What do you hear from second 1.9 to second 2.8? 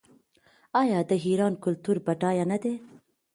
بډایه نه دی؟